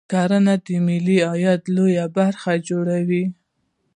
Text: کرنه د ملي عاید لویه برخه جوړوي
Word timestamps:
کرنه 0.11 0.55
د 0.65 0.67
ملي 0.87 1.17
عاید 1.29 1.61
لویه 1.75 2.05
برخه 2.17 2.51
جوړوي 2.67 3.25